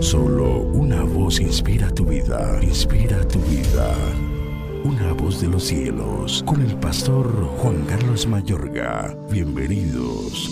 [0.00, 3.94] Solo una voz inspira tu vida, inspira tu vida.
[4.84, 7.26] Una voz de los cielos, con el pastor
[7.58, 9.16] Juan Carlos Mayorga.
[9.30, 10.50] Bienvenidos.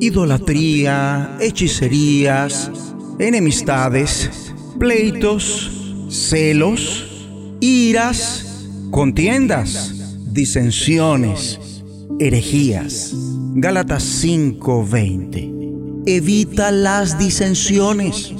[0.00, 2.70] Idolatría, hechicerías,
[3.18, 5.70] enemistades, pleitos,
[6.08, 7.06] celos,
[7.60, 9.94] iras, contiendas,
[10.32, 11.82] disensiones,
[12.18, 13.14] herejías.
[13.54, 15.51] Gálatas 5:20.
[16.04, 18.32] Evita las disensiones.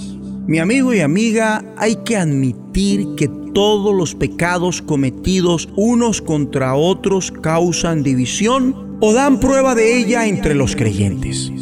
[0.47, 7.31] Mi amigo y amiga, hay que admitir que todos los pecados cometidos unos contra otros
[7.31, 11.53] causan división o dan prueba de ella entre los creyentes.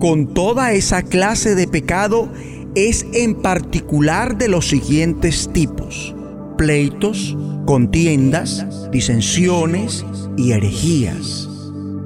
[0.00, 2.28] Con toda esa clase de pecado
[2.74, 6.12] es en particular de los siguientes tipos.
[6.58, 10.04] Pleitos, contiendas, disensiones
[10.36, 11.48] y herejías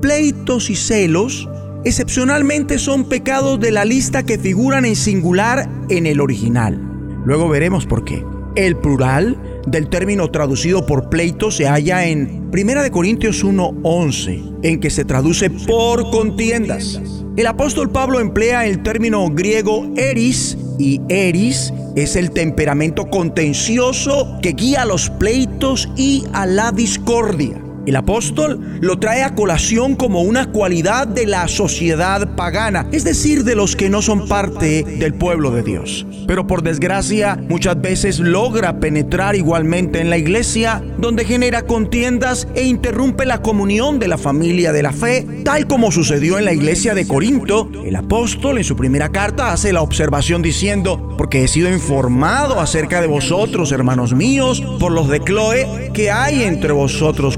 [0.00, 1.48] pleitos y celos
[1.84, 6.78] excepcionalmente son pecados de la lista que figuran en singular en el original.
[7.24, 8.24] Luego veremos por qué.
[8.56, 14.90] El plural del término traducido por pleito se halla en 1 Corintios 1:11, en que
[14.90, 17.00] se traduce por contiendas.
[17.36, 24.52] El apóstol Pablo emplea el término griego eris y eris es el temperamento contencioso que
[24.52, 27.69] guía a los pleitos y a la discordia.
[27.86, 33.42] El apóstol lo trae a colación como una cualidad de la sociedad pagana, es decir,
[33.44, 36.06] de los que no son parte del pueblo de Dios.
[36.26, 42.64] Pero por desgracia muchas veces logra penetrar igualmente en la iglesia, donde genera contiendas e
[42.64, 46.94] interrumpe la comunión de la familia de la fe, tal como sucedió en la iglesia
[46.94, 47.70] de Corinto.
[47.84, 53.00] El apóstol en su primera carta hace la observación diciendo, porque he sido informado acerca
[53.00, 57.36] de vosotros, hermanos míos, por los de Chloe, que hay entre vosotros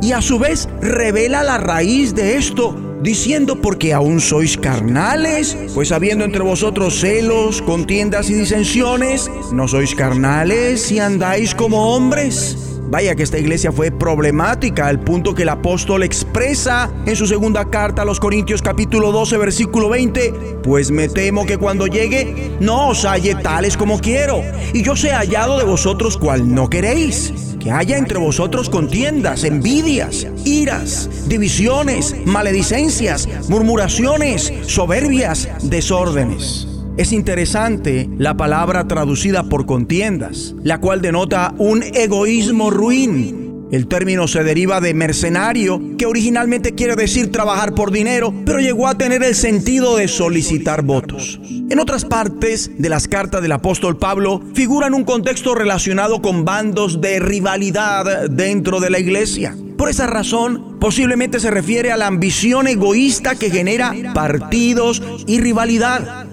[0.00, 5.92] y a su vez revela la raíz de esto, diciendo porque aún sois carnales, pues
[5.92, 12.67] habiendo entre vosotros celos, contiendas y disensiones, ¿no sois carnales y andáis como hombres?
[12.90, 17.66] Vaya que esta iglesia fue problemática al punto que el apóstol expresa en su segunda
[17.66, 22.88] carta a los Corintios capítulo 12 versículo 20, pues me temo que cuando llegue no
[22.88, 24.40] os halle tales como quiero,
[24.72, 30.26] y yo sea hallado de vosotros cual no queréis que haya entre vosotros contiendas, envidias,
[30.46, 36.67] iras, divisiones, maledicencias, murmuraciones, soberbias, desórdenes.
[36.98, 44.26] Es interesante la palabra traducida por contiendas, la cual denota un egoísmo ruin, el término
[44.26, 49.22] se deriva de mercenario, que originalmente quiere decir trabajar por dinero, pero llegó a tener
[49.22, 51.38] el sentido de solicitar votos.
[51.70, 57.00] En otras partes de las cartas del apóstol Pablo figuran un contexto relacionado con bandos
[57.00, 59.54] de rivalidad dentro de la iglesia.
[59.76, 66.27] Por esa razón, posiblemente se refiere a la ambición egoísta que genera partidos y rivalidad.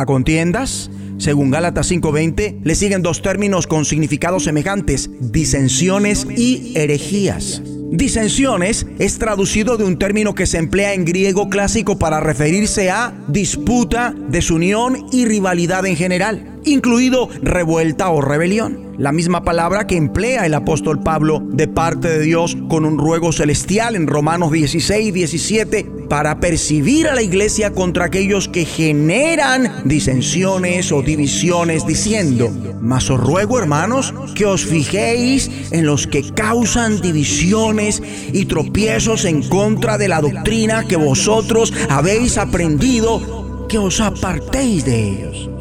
[0.00, 7.60] A contiendas, según Gálatas 5:20, le siguen dos términos con significados semejantes, disensiones y herejías.
[7.92, 13.12] Disensiones es traducido de un término que se emplea en griego clásico para referirse a
[13.28, 20.44] disputa, desunión y rivalidad en general, incluido revuelta o rebelión la misma palabra que emplea
[20.44, 25.84] el apóstol Pablo de parte de Dios con un ruego celestial en Romanos 16, 17,
[26.10, 32.50] para percibir a la iglesia contra aquellos que generan disensiones o divisiones, diciendo,
[32.82, 38.02] mas os ruego hermanos que os fijéis en los que causan divisiones
[38.34, 45.08] y tropiezos en contra de la doctrina que vosotros habéis aprendido, que os apartéis de
[45.08, 45.59] ellos.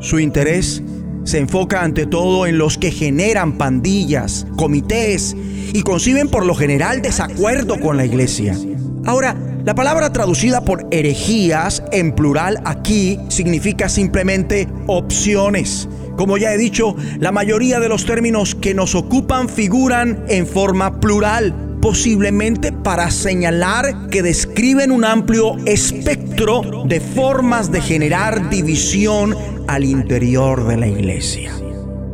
[0.00, 0.82] Su interés
[1.24, 5.34] se enfoca ante todo en los que generan pandillas, comités
[5.72, 8.56] y conciben por lo general desacuerdo con la iglesia.
[9.04, 15.88] Ahora, la palabra traducida por herejías en plural aquí significa simplemente opciones.
[16.16, 21.00] Como ya he dicho, la mayoría de los términos que nos ocupan figuran en forma
[21.00, 29.36] plural posiblemente para señalar que describen un amplio espectro de formas de generar división
[29.68, 31.52] al interior de la iglesia.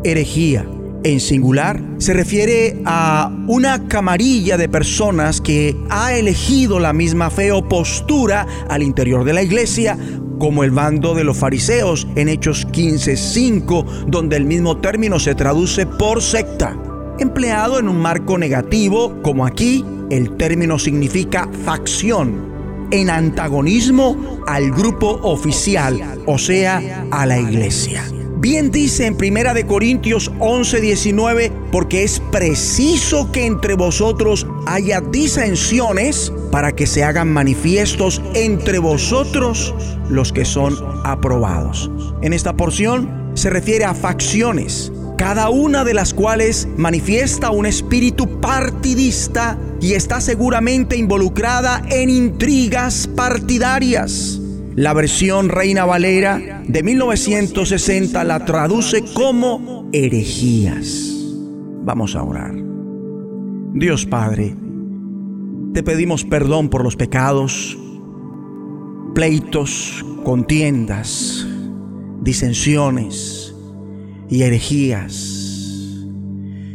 [0.04, 0.66] Herejía,
[1.04, 7.50] en singular, se refiere a una camarilla de personas que ha elegido la misma fe
[7.50, 9.96] o postura al interior de la iglesia,
[10.38, 15.86] como el bando de los fariseos en Hechos 15:5, donde el mismo término se traduce
[15.86, 16.76] por secta
[17.22, 22.52] empleado en un marco negativo, como aquí el término significa facción,
[22.90, 28.04] en antagonismo al grupo oficial, o sea, a la iglesia.
[28.42, 36.32] Bien dice en Primera de Corintios 11:19, porque es preciso que entre vosotros haya disensiones,
[36.50, 39.74] para que se hagan manifiestos entre vosotros
[40.10, 41.88] los que son aprobados.
[42.20, 44.92] En esta porción se refiere a facciones,
[45.22, 53.06] cada una de las cuales manifiesta un espíritu partidista y está seguramente involucrada en intrigas
[53.06, 54.40] partidarias.
[54.74, 61.14] La versión Reina Valera de 1960 la traduce como herejías.
[61.84, 62.56] Vamos a orar.
[63.74, 64.56] Dios Padre,
[65.72, 67.78] te pedimos perdón por los pecados,
[69.14, 71.46] pleitos, contiendas,
[72.22, 73.51] disensiones
[74.32, 75.98] y herejías.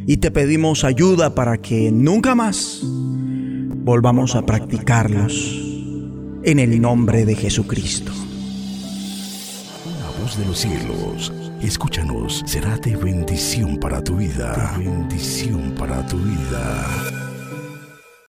[0.06, 5.60] Y te pedimos ayuda para que nunca más volvamos a practicarlos
[6.44, 8.12] en el nombre de Jesucristo.
[9.86, 14.76] La voz de los cielos, escúchanos, será de bendición para tu vida.
[14.78, 17.27] bendición para tu vida.